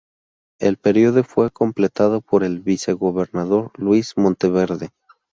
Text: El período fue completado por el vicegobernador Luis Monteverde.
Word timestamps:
El 0.59 0.77
período 0.77 1.23
fue 1.23 1.51
completado 1.51 2.21
por 2.21 2.43
el 2.43 2.61
vicegobernador 2.61 3.71
Luis 3.77 4.13
Monteverde. 4.17 4.89